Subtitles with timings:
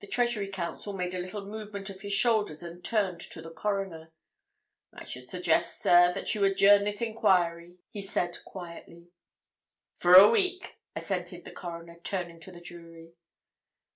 [0.00, 4.10] The Treasury Counsel made a little movement of his shoulders and turned to the Coroner.
[4.92, 9.12] "I should suggest, sir, that you adjourn this enquiry," he said quietly.
[9.96, 13.12] "For a week," assented the Coroner, turning to the jury.